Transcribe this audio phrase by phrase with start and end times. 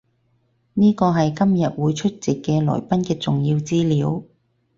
[0.73, 4.23] 呢個係今日會出席嘅來賓嘅重要資料